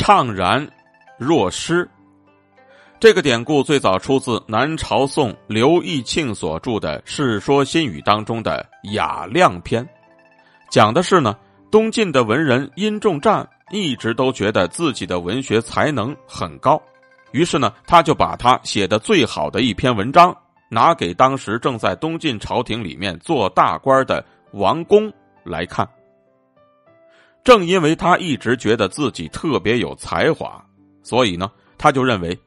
[0.00, 0.66] 怅然
[1.18, 1.86] 若失。
[2.98, 9.84] 这个典故最早出自南朝宋刘义庆所著的《世说新语》当中的《雅量篇》，
[10.70, 11.36] 讲的是呢，
[11.70, 16.80] 东晋的文人殷仲湛一直都觉得自己的文学才能很高，
[17.32, 20.34] 于是呢，他就把他写的最好的一篇文章
[20.70, 25.12] 拿给当时正在东晋朝廷里面做大官的王公
[25.44, 25.86] 来看。
[27.42, 30.62] 正因为他一直觉得自己特别有才华，
[31.02, 32.38] 所以呢，他就认为。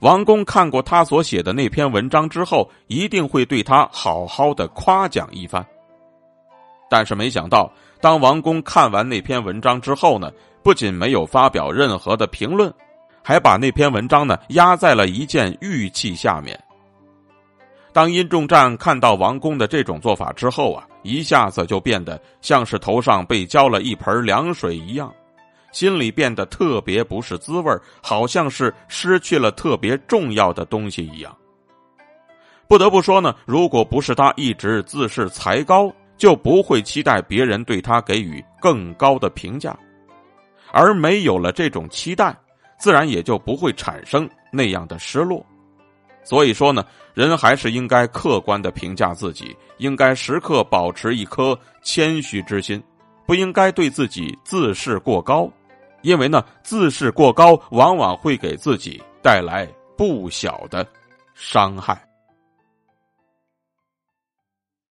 [0.00, 5.64] 王公看过他所写的那篇文章之后，一定会对他好好的夸奖一番。
[6.90, 10.28] 但是没想到，当王公看完那篇文章之后呢，
[10.60, 12.74] 不仅没有发表任何的评论，
[13.22, 16.60] 还把那篇文章呢压在了一件玉器下面。
[17.92, 25.12] 当殷仲湛看到王公的这种做法之后啊，一下子就变得像是头上被浇了一盆凉水一样。
[25.72, 31.34] 心里变得特别不是滋味好像是失去了特别重要的东西一样。
[32.68, 39.74] 不得不说呢，如果不是他一直自视才高，就不会期待别人对他给予更高的评价，
[40.72, 42.34] 而没有了这种期待，
[42.78, 45.44] 自然也就不会产生那样的失落。
[46.24, 46.84] 所以说呢，
[47.14, 52.82] 人还是应该客观的评价自己，应该时刻保持一颗谦虚之心，
[53.26, 55.50] 不应该对自己自视过高。
[56.02, 60.86] 因为呢，自视过高，往往会给自己带来不小的
[61.34, 62.11] 伤害。